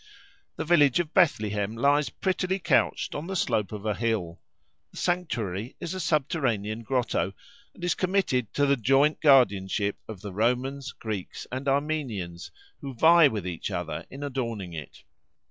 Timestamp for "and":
7.75-7.83, 11.51-11.67